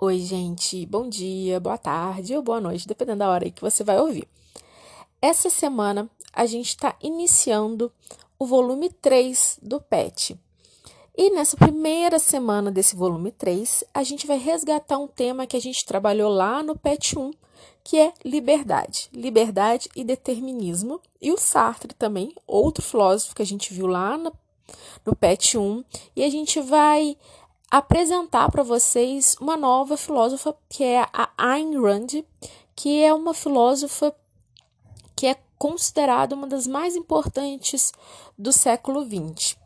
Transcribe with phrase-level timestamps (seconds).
[0.00, 3.82] Oi, gente, bom dia, boa tarde ou boa noite, dependendo da hora aí que você
[3.82, 4.28] vai ouvir.
[5.20, 7.90] Essa semana a gente está iniciando
[8.38, 10.38] o volume 3 do PET.
[11.16, 15.60] E nessa primeira semana desse volume 3, a gente vai resgatar um tema que a
[15.60, 17.32] gente trabalhou lá no PET 1,
[17.82, 19.10] que é liberdade.
[19.12, 21.00] Liberdade e determinismo.
[21.20, 24.32] E o Sartre também, outro filósofo que a gente viu lá no,
[25.04, 25.84] no PET 1.
[26.14, 27.16] E a gente vai
[27.70, 32.24] apresentar para vocês uma nova filósofa que é a Ayn Rand,
[32.74, 34.14] que é uma filósofa
[35.14, 37.92] que é considerada uma das mais importantes
[38.38, 39.56] do século XX.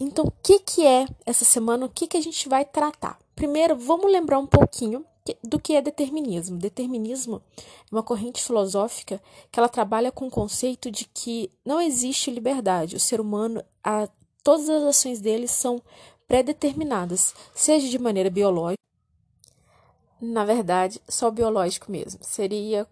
[0.00, 1.86] Então, o que, que é essa semana?
[1.86, 3.18] O que, que a gente vai tratar?
[3.34, 5.04] Primeiro, vamos lembrar um pouquinho
[5.42, 6.56] do que é determinismo.
[6.56, 7.62] Determinismo é
[7.94, 12.96] uma corrente filosófica que ela trabalha com o conceito de que não existe liberdade.
[12.96, 14.08] O ser humano, a,
[14.42, 15.82] todas as ações dele são
[16.28, 18.78] pré-determinadas, seja de maneira biológica.
[20.20, 22.20] Na verdade, só biológico mesmo.
[22.22, 22.86] Seria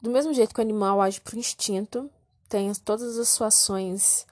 [0.00, 2.10] do mesmo jeito que o animal age por instinto,
[2.48, 4.26] tem todas as suas ações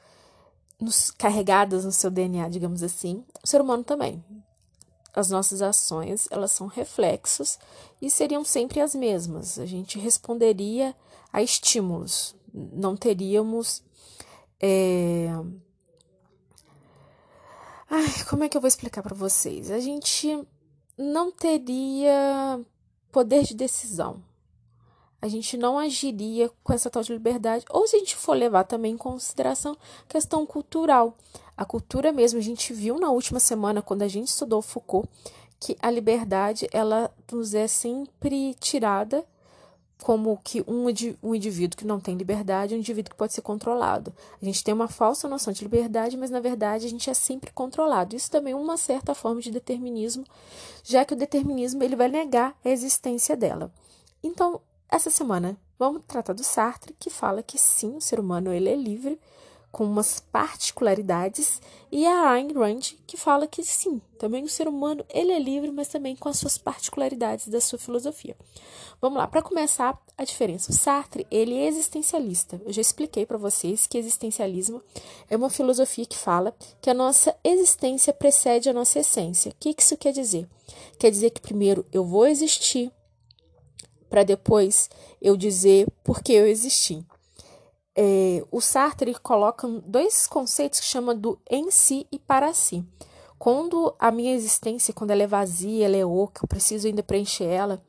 [0.81, 4.25] nos, carregadas no seu DNA, digamos assim, o ser humano também.
[5.15, 7.59] As nossas ações, elas são reflexos
[8.01, 9.59] e seriam sempre as mesmas.
[9.59, 10.95] A gente responderia
[11.33, 13.83] a estímulos, não teríamos
[14.61, 15.29] é,
[17.91, 19.71] Ai, como é que eu vou explicar para vocês?
[19.71, 20.47] A gente
[20.97, 22.61] não teria
[23.11, 24.23] poder de decisão.
[25.23, 28.65] A gente não agiria com essa tal de liberdade, ou se a gente for levar
[28.65, 31.17] também em consideração questão cultural.
[31.57, 35.09] A cultura mesmo, a gente viu na última semana, quando a gente estudou Foucault,
[35.59, 39.25] que a liberdade ela nos é sempre tirada
[40.03, 40.85] como que um,
[41.23, 44.13] um indivíduo que não tem liberdade é um indivíduo que pode ser controlado.
[44.41, 47.51] A gente tem uma falsa noção de liberdade, mas na verdade a gente é sempre
[47.51, 48.15] controlado.
[48.15, 50.25] Isso também é uma certa forma de determinismo,
[50.85, 53.73] já que o determinismo ele vai negar a existência dela.
[54.23, 58.69] Então, essa semana vamos tratar do Sartre, que fala que sim, o ser humano ele
[58.69, 59.19] é livre,
[59.79, 61.63] com umas particularidades,
[61.93, 65.71] e a Ayn Rand, que fala que sim, também o ser humano ele é livre,
[65.71, 68.37] mas também com as suas particularidades da sua filosofia.
[69.01, 70.73] Vamos lá, para começar a diferença.
[70.73, 72.61] O Sartre, ele é existencialista.
[72.67, 74.83] Eu já expliquei para vocês que existencialismo
[75.31, 76.53] é uma filosofia que fala
[76.83, 79.53] que a nossa existência precede a nossa essência.
[79.53, 80.49] O que isso quer dizer?
[80.99, 82.91] Quer dizer que primeiro eu vou existir
[84.11, 84.91] para depois
[85.23, 87.07] eu dizer por que eu existi
[88.01, 92.87] é, o Sartre coloca dois conceitos que chama do em si e para si.
[93.37, 97.47] Quando a minha existência, quando ela é vazia, ela é oca, eu preciso ainda preencher
[97.47, 97.83] ela,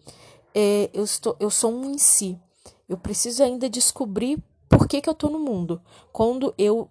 [0.55, 2.39] é, eu, estou, eu sou um em si.
[2.87, 5.79] Eu preciso ainda descobrir por que, que eu estou no mundo.
[6.11, 6.89] Quando eu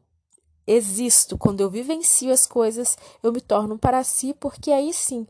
[0.64, 5.26] existo, quando eu vivencio as coisas, eu me torno um para si, porque aí sim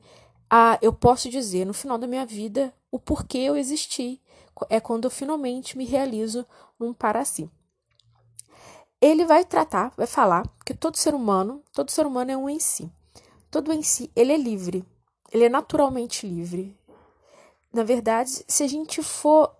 [0.51, 4.21] ah, eu posso dizer no final da minha vida o porquê eu existi.
[4.69, 6.45] É quando eu finalmente me realizo
[6.79, 7.51] num para si
[9.01, 12.59] ele vai tratar, vai falar que todo ser humano, todo ser humano é um em
[12.59, 12.91] si.
[13.51, 14.85] Todo em si, ele é livre.
[15.33, 16.77] Ele é naturalmente livre.
[17.73, 19.55] Na verdade, se a gente for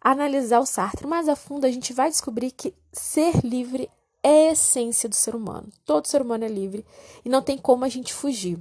[0.00, 3.90] analisar o Sartre mais a fundo, a gente vai descobrir que ser livre
[4.22, 5.68] é a essência do ser humano.
[5.84, 6.84] Todo ser humano é livre
[7.24, 8.58] e não tem como a gente fugir.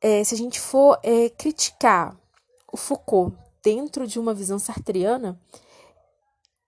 [0.00, 2.16] É, se a gente for é, criticar
[2.72, 5.38] o Foucault dentro de uma visão sartreana,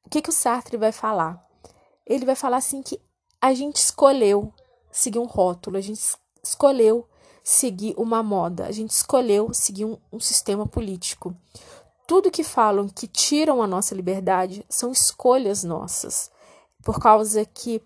[0.04, 1.45] o que, que o Sartre vai falar?
[2.06, 3.00] Ele vai falar assim que
[3.40, 4.52] a gente escolheu
[4.90, 6.00] seguir um rótulo, a gente
[6.42, 7.06] escolheu
[7.42, 11.36] seguir uma moda, a gente escolheu seguir um, um sistema político.
[12.06, 16.30] Tudo que falam que tiram a nossa liberdade são escolhas nossas,
[16.82, 17.82] por causa que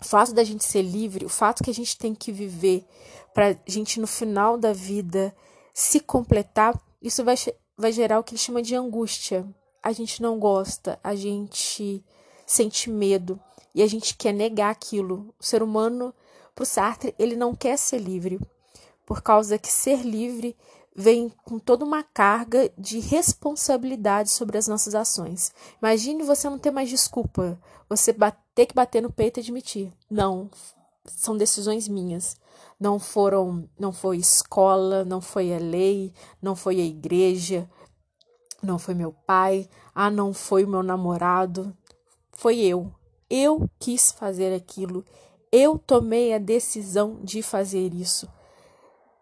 [0.00, 2.86] o fato da gente ser livre, o fato que a gente tem que viver
[3.34, 5.34] para a gente no final da vida
[5.74, 7.36] se completar, isso vai,
[7.76, 9.46] vai gerar o que ele chama de angústia.
[9.82, 12.04] A gente não gosta, a gente
[12.48, 13.38] sente medo
[13.74, 15.34] e a gente quer negar aquilo.
[15.38, 16.14] O ser humano,
[16.54, 18.40] para o Sartre, ele não quer ser livre,
[19.06, 20.56] por causa que ser livre
[20.96, 25.52] vem com toda uma carga de responsabilidade sobre as nossas ações.
[25.80, 28.12] Imagine você não ter mais desculpa, você
[28.54, 29.92] ter que bater no peito e admitir.
[30.10, 30.50] Não,
[31.04, 32.36] são decisões minhas.
[32.80, 36.12] Não foram, não foi escola, não foi a lei,
[36.42, 37.68] não foi a igreja,
[38.62, 41.76] não foi meu pai, ah, não foi o meu namorado,
[42.38, 42.94] foi eu.
[43.28, 45.04] Eu quis fazer aquilo.
[45.50, 48.28] Eu tomei a decisão de fazer isso.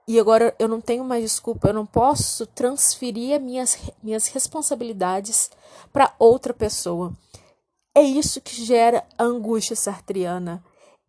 [0.07, 5.51] E agora eu não tenho mais desculpa, eu não posso transferir minhas, minhas responsabilidades
[5.91, 7.11] para outra pessoa.
[7.95, 10.63] É isso que gera a angústia sartriana.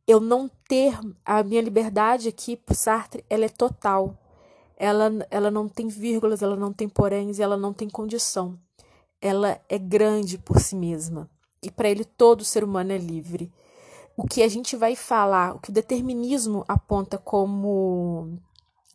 [0.07, 4.17] Eu não ter a minha liberdade aqui para Sartre, ela é total.
[4.77, 8.57] ela, ela não tem vírgulas, ela não tem poréns, ela não tem condição.
[9.21, 11.29] Ela é grande por si mesma.
[11.61, 13.51] E para ele todo ser humano é livre.
[14.15, 18.39] O que a gente vai falar, o que o determinismo aponta como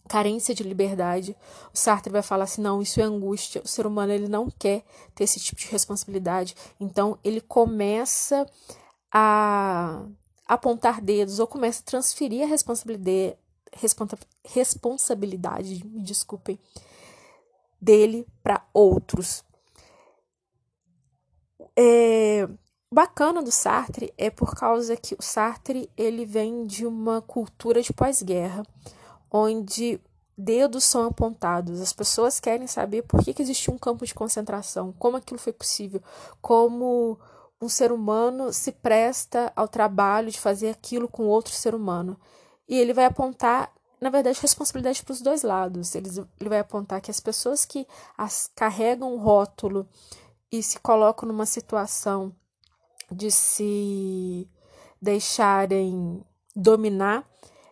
[0.09, 1.37] carência de liberdade,
[1.73, 3.63] o Sartre vai falar assim, não, isso é angústia.
[3.65, 6.57] O ser humano ele não quer ter esse tipo de responsabilidade.
[6.79, 8.47] Então ele começa
[9.11, 10.05] a
[10.47, 13.39] apontar dedos ou começa a transferir a responsabilidade,
[14.45, 16.59] responsabilidade, me desculpem,
[17.81, 19.45] dele para outros.
[21.77, 22.49] É,
[22.93, 27.93] bacana do Sartre é por causa que o Sartre ele vem de uma cultura de
[27.93, 28.63] pós-guerra,
[29.31, 30.01] onde
[30.37, 34.93] dedos são apontados, as pessoas querem saber por que, que existiu um campo de concentração,
[34.99, 36.03] como aquilo foi possível,
[36.41, 37.19] como
[37.61, 42.19] um ser humano se presta ao trabalho de fazer aquilo com outro ser humano.
[42.69, 45.95] E ele vai apontar, na verdade, responsabilidade para os dois lados.
[45.95, 46.09] Ele,
[46.41, 47.87] ele vai apontar que as pessoas que
[48.19, 49.89] as, carregam o rótulo
[50.53, 52.37] e se colocam numa situação
[53.11, 54.47] de se
[55.01, 56.23] deixarem
[56.55, 57.27] dominar,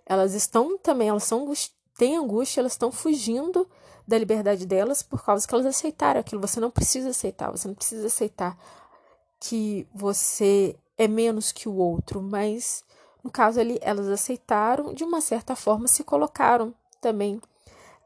[0.07, 1.53] elas estão também, elas são,
[1.97, 3.69] têm angústia, elas estão fugindo
[4.09, 6.41] da liberdade delas por causa que elas aceitaram aquilo.
[6.41, 8.59] Você não precisa aceitar, você não precisa aceitar
[9.39, 12.83] que você é menos que o outro, mas
[13.23, 17.41] no caso ali elas aceitaram, de uma certa forma se colocaram também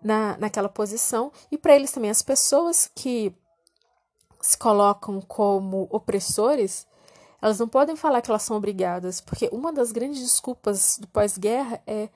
[0.03, 3.35] na, naquela posição, e para eles também as pessoas que
[4.45, 6.87] se colocam como opressores,
[7.41, 11.83] elas não podem falar que elas são obrigadas, porque uma das grandes desculpas do pós-guerra
[11.87, 12.11] é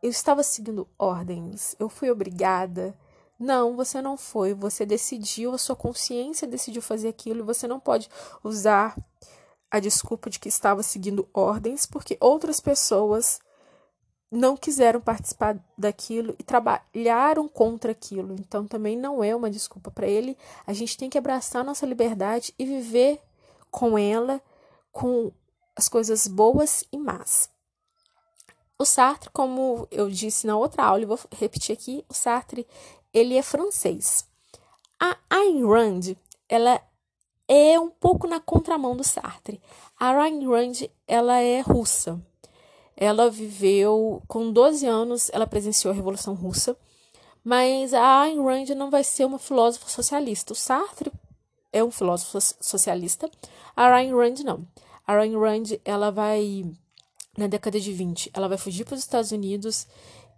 [0.00, 2.96] eu estava seguindo ordens, eu fui obrigada,
[3.36, 4.54] não, você não foi.
[4.54, 8.08] Você decidiu, a sua consciência decidiu fazer aquilo e você não pode
[8.44, 8.96] usar
[9.68, 13.40] a desculpa de que estava seguindo ordens, porque outras pessoas
[14.34, 18.34] não quiseram participar daquilo e trabalharam contra aquilo.
[18.34, 20.36] Então também não é uma desculpa para ele.
[20.66, 23.20] A gente tem que abraçar nossa liberdade e viver
[23.70, 24.42] com ela,
[24.92, 25.32] com
[25.76, 27.48] as coisas boas e más.
[28.78, 32.66] O Sartre, como eu disse na outra aula, e vou repetir aqui, o Sartre
[33.12, 34.26] ele é francês.
[34.98, 36.16] A Ayn Rand,
[36.48, 36.80] ela
[37.46, 39.62] é um pouco na contramão do Sartre.
[39.98, 42.20] A Ayn Rand, ela é russa.
[42.96, 46.76] Ela viveu com 12 anos, ela presenciou a Revolução Russa,
[47.42, 50.52] mas a Ayn Rand não vai ser uma filósofa socialista.
[50.52, 51.12] O Sartre
[51.72, 53.28] é um filósofo socialista,
[53.76, 54.66] a Ayn Rand não.
[55.06, 56.64] A Ayn Rand, ela vai
[57.36, 59.86] na década de 20, ela vai fugir para os Estados Unidos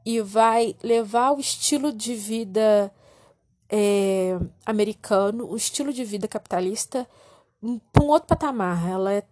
[0.04, 2.90] e vai levar o estilo de vida
[3.68, 7.06] é, americano, o estilo de vida capitalista,
[7.92, 8.88] para um outro patamar.
[8.88, 9.22] Ela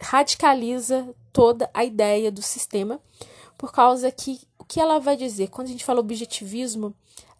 [0.00, 2.98] radicaliza toda a ideia do sistema,
[3.58, 5.50] por causa que o que ela vai dizer?
[5.50, 6.94] Quando a gente fala objetivismo,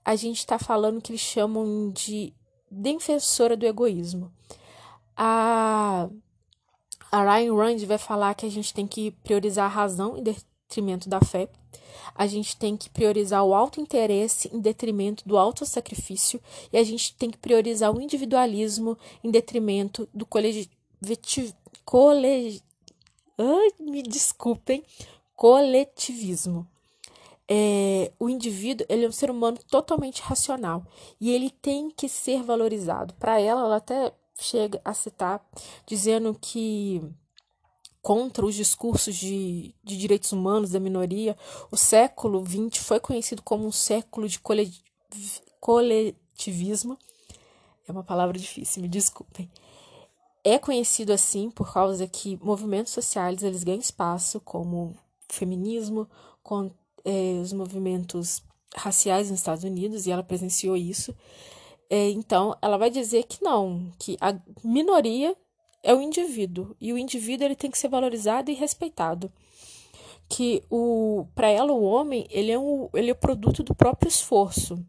[0.04, 2.30] a gente está falando que eles chamam de
[2.70, 4.30] defensora do egoísmo.
[5.16, 6.10] A,
[7.10, 11.08] a Ryan Rand vai falar que a gente tem que priorizar a razão em detrimento
[11.08, 11.48] da fé
[12.14, 16.40] a gente tem que priorizar o alto interesse em detrimento do alto sacrifício
[16.72, 20.68] e a gente tem que priorizar o individualismo em detrimento do coletivo.
[21.84, 22.62] Cole...
[23.38, 24.82] Ai, me desculpem,
[25.34, 26.66] coletivismo.
[27.48, 30.84] É, o indivíduo ele é um ser humano totalmente racional
[31.20, 33.14] e ele tem que ser valorizado.
[33.14, 35.46] Para ela, ela até chega a citar
[35.86, 37.00] dizendo que
[38.02, 41.36] contra os discursos de, de direitos humanos da minoria,
[41.70, 44.40] o século XX foi conhecido como um século de
[45.60, 46.98] coletivismo.
[47.88, 49.50] É uma palavra difícil, me desculpem.
[50.48, 54.94] É conhecido assim por causa que movimentos sociais eles ganham espaço, como
[55.28, 56.08] feminismo,
[56.40, 56.70] com
[57.04, 58.44] é, os movimentos
[58.76, 61.12] raciais nos Estados Unidos, e ela presenciou isso.
[61.90, 65.36] É, então, ela vai dizer que não, que a minoria
[65.82, 69.32] é o indivíduo e o indivíduo ele tem que ser valorizado e respeitado
[70.28, 74.08] que o para ela o homem ele é um ele é o produto do próprio
[74.08, 74.84] esforço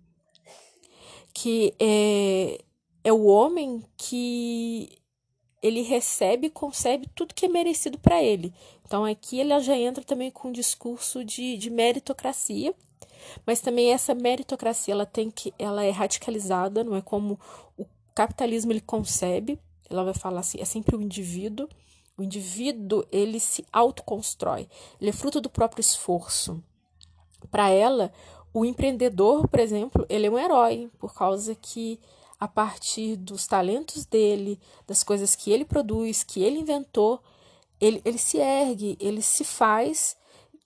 [1.34, 2.58] que é
[3.04, 4.97] é o homem que
[5.62, 8.54] ele recebe e concebe tudo que é merecido para ele
[8.86, 12.74] então aqui ela já entra também com um discurso de, de meritocracia
[13.46, 17.40] mas também essa meritocracia ela tem que ela é radicalizada não é como
[17.78, 19.60] o capitalismo ele concebe
[19.90, 21.68] ela vai falar assim, é sempre o indivíduo.
[22.18, 24.68] O indivíduo, ele se autoconstrói.
[25.00, 26.62] Ele é fruto do próprio esforço.
[27.52, 28.12] Para ela,
[28.54, 32.00] o empreendedor, por exemplo, ele é um herói, por causa que
[32.40, 37.22] a partir dos talentos dele, das coisas que ele produz, que ele inventou,
[37.80, 40.16] ele, ele se ergue, ele se faz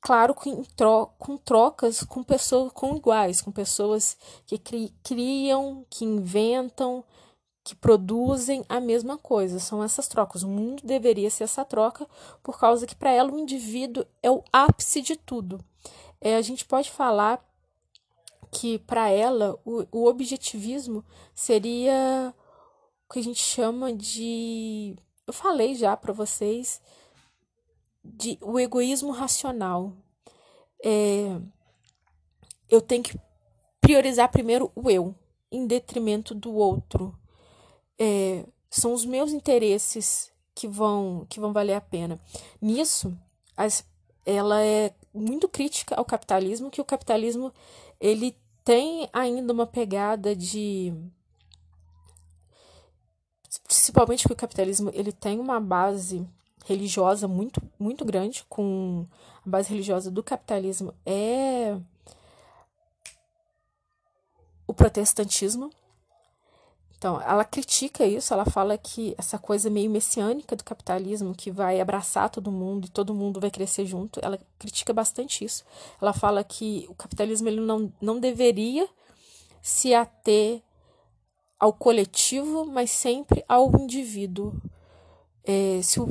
[0.01, 6.04] claro, com, tro com trocas com pessoas com iguais, com pessoas que cri criam, que
[6.04, 7.04] inventam,
[7.63, 9.60] que produzem a mesma coisa.
[9.60, 10.42] São essas trocas.
[10.44, 12.08] O mundo deveria ser essa troca,
[12.42, 15.63] por causa que para ela o indivíduo é o ápice de tudo.
[16.20, 17.44] É, a gente pode falar
[18.51, 21.03] que para ela o, o objetivismo
[21.34, 22.34] seria
[23.10, 24.96] o que a gente chama de.
[25.25, 26.81] Eu falei já para vocês
[28.03, 29.93] de o egoísmo racional.
[30.84, 31.39] É,
[32.70, 33.17] eu tenho que
[33.79, 35.15] priorizar primeiro o eu,
[35.51, 37.17] em detrimento do outro.
[37.98, 42.20] É, são os meus interesses que vão que vão valer a pena.
[42.62, 43.17] Nisso,
[43.55, 43.86] as,
[44.25, 47.53] ela é muito crítica ao capitalismo, que o capitalismo
[48.00, 50.94] ele tem ainda uma pegada de
[53.63, 56.27] principalmente porque o capitalismo ele tem uma base
[56.65, 59.06] religiosa muito muito grande com
[59.46, 61.77] a base religiosa do capitalismo é
[64.68, 65.72] o protestantismo
[67.01, 71.81] então, ela critica isso, ela fala que essa coisa meio messiânica do capitalismo, que vai
[71.81, 75.65] abraçar todo mundo e todo mundo vai crescer junto, ela critica bastante isso.
[76.00, 78.88] Ela fala que o capitalismo ele não, não deveria
[79.63, 80.62] se ater
[81.60, 84.53] ao coletivo, mas sempre ao indivíduo.
[85.43, 86.08] É, se o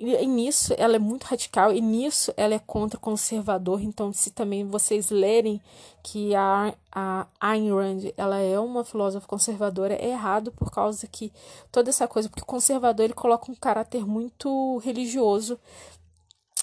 [0.00, 3.82] e, nisso ela é muito radical e nisso ela é contra o conservador.
[3.82, 5.60] Então, se também vocês lerem
[6.02, 11.30] que a, a Ayn Rand ela é uma filósofa conservadora, é errado por causa que
[11.70, 15.58] toda essa coisa, porque o conservador ele coloca um caráter muito religioso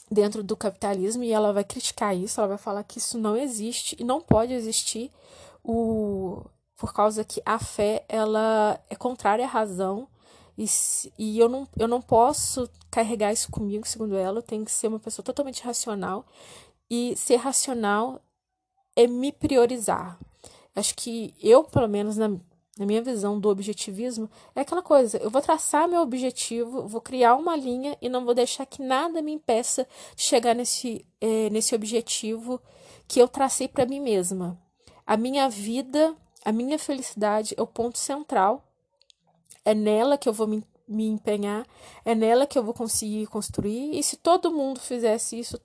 [0.10, 3.96] dentro do capitalismo e ela vai criticar isso, ela vai falar que isso não existe
[4.00, 5.12] e não pode existir
[5.63, 6.41] o
[6.75, 10.08] por causa que a fé ela é contrária à razão
[10.57, 10.65] e,
[11.19, 14.39] e eu, não, eu não posso carregar isso comigo, segundo ela.
[14.39, 16.25] Eu tenho que ser uma pessoa totalmente racional.
[16.89, 18.19] E ser racional
[18.95, 20.17] é me priorizar.
[20.75, 22.29] Acho que eu, pelo menos na,
[22.77, 27.35] na minha visão do objetivismo, é aquela coisa: eu vou traçar meu objetivo, vou criar
[27.35, 31.75] uma linha e não vou deixar que nada me impeça de chegar nesse, é, nesse
[31.75, 32.59] objetivo
[33.07, 34.59] que eu tracei para mim mesma.
[35.05, 38.66] A minha vida, a minha felicidade é o ponto central
[39.67, 41.67] é nela que eu vou me, me empenhar,
[42.05, 45.59] é nela que eu vou conseguir construir, e se todo mundo fizesse isso,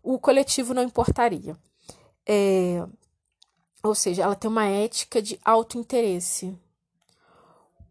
[0.00, 1.56] o coletivo não importaria.
[2.24, 2.86] É,
[3.82, 6.56] ou seja, ela tem uma ética de autointeresse.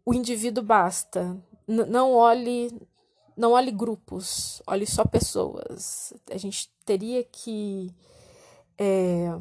[0.02, 1.36] O indivíduo basta.
[1.68, 2.70] N não olhe
[3.36, 6.14] não olhe grupos, olhe só pessoas.
[6.30, 7.92] A gente teria que
[8.78, 9.38] é,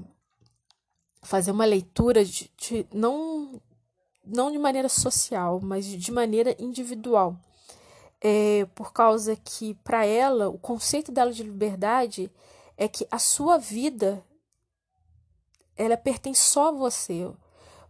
[1.21, 3.61] fazer uma leitura de, de não
[4.25, 7.35] não de maneira social, mas de maneira individual.
[8.19, 12.31] É, por causa que, para ela, o conceito dela de liberdade
[12.77, 14.23] é que a sua vida
[15.75, 17.31] ela pertence só a você.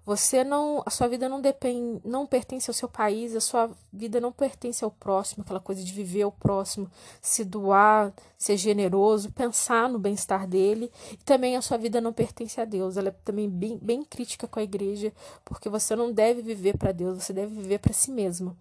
[0.03, 4.19] Você não, a sua vida não depende, não pertence ao seu país, a sua vida
[4.19, 6.89] não pertence ao próximo, aquela coisa de viver o próximo,
[7.21, 10.91] se doar, ser generoso, pensar no bem-estar dele.
[11.11, 12.97] E também a sua vida não pertence a Deus.
[12.97, 15.13] Ela é também bem, bem crítica com a igreja,
[15.45, 18.57] porque você não deve viver para Deus, você deve viver para si mesmo.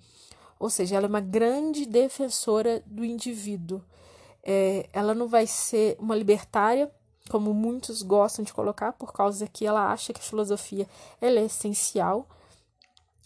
[0.59, 3.83] Ou seja, ela é uma grande defensora do indivíduo.
[4.43, 6.91] É, ela não vai ser uma libertária,
[7.31, 10.89] como muitos gostam de colocar, por causa que ela acha que a filosofia
[11.21, 12.27] é essencial.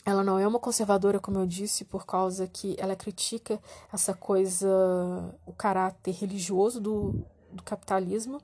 [0.05, 3.59] Ela não é uma conservadora, como eu disse, por causa que ela critica
[3.91, 4.69] essa coisa,
[5.47, 8.43] o caráter religioso do, do capitalismo.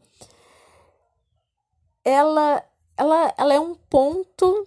[2.03, 2.65] Ela,
[2.97, 4.67] ela, ela é um ponto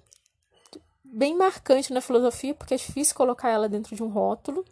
[1.04, 4.64] bem marcante na filosofia, porque é difícil colocar ela dentro de um rótulo.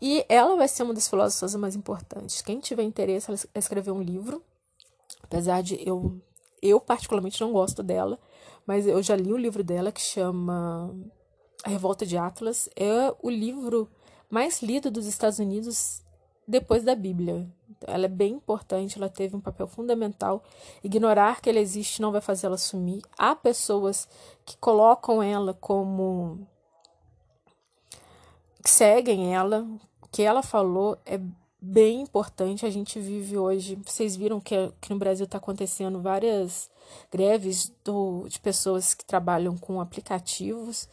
[0.00, 2.40] E ela vai ser uma das filósofas mais importantes.
[2.40, 4.42] Quem tiver interesse, ela escrever um livro
[5.30, 6.20] Apesar de eu,
[6.60, 8.18] eu particularmente não gosto dela,
[8.66, 10.92] mas eu já li o um livro dela que chama
[11.62, 12.68] A Revolta de Atlas.
[12.74, 13.88] É o livro
[14.28, 16.02] mais lido dos Estados Unidos
[16.48, 17.48] depois da Bíblia.
[17.86, 20.42] Ela é bem importante, ela teve um papel fundamental.
[20.82, 23.00] Ignorar que ela existe não vai fazer ela sumir.
[23.16, 24.08] Há pessoas
[24.44, 26.44] que colocam ela como.
[28.64, 29.64] que seguem ela.
[30.02, 31.20] O que ela falou é
[31.60, 32.64] bem importante.
[32.64, 33.78] A gente vive hoje.
[33.84, 36.70] Vocês viram que, que no Brasil está acontecendo várias
[37.10, 40.88] greves do, de pessoas que trabalham com aplicativos.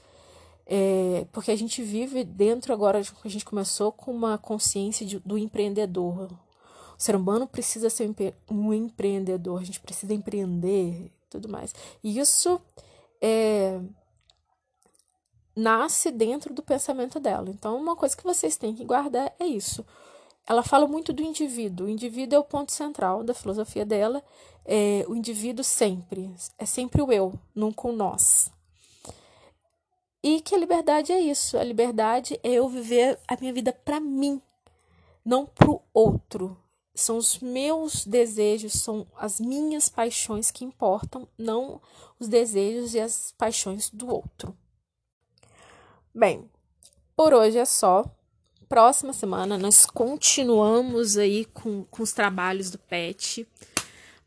[0.66, 5.38] É, porque a gente vive dentro agora, a gente começou com uma consciência de, do
[5.38, 6.30] empreendedor.
[6.98, 8.14] O ser humano precisa ser
[8.50, 11.74] um empreendedor, a gente precisa empreender tudo mais.
[12.04, 12.60] E isso
[13.22, 13.80] é,
[15.56, 17.50] nasce dentro do pensamento dela.
[17.50, 19.86] Então, uma coisa que vocês têm que guardar é isso
[20.48, 21.88] ela fala muito do indivíduo.
[21.88, 24.24] O indivíduo é o ponto central da filosofia dela.
[24.64, 26.34] É, o indivíduo sempre.
[26.58, 28.50] É sempre o eu, nunca o nós.
[30.24, 31.58] E que a liberdade é isso.
[31.58, 34.42] A liberdade é eu viver a minha vida para mim,
[35.24, 36.58] não para o outro.
[36.96, 41.80] São os meus desejos, são as minhas paixões que importam, não
[42.20, 44.58] os desejos e as paixões do outro.
[46.16, 46.50] Bem,
[47.16, 48.06] por hoje é só.
[48.70, 53.48] Próxima semana nós continuamos aí com, com os trabalhos do PET.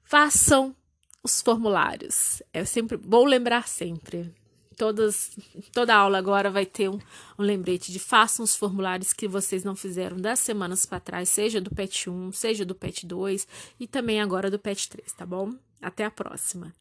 [0.03, 0.75] Façam
[1.23, 2.43] os formulários.
[2.53, 4.35] É sempre vou lembrar sempre.
[4.79, 5.37] Todas,
[5.73, 6.99] toda aula agora vai ter um,
[7.39, 11.61] um lembrete de façam os formulários que vocês não fizeram das semanas para trás, seja
[11.61, 13.47] do PET 1, seja do PET 2
[13.79, 15.55] e também agora do PET 3, tá bom?
[15.83, 16.75] Até a próxima.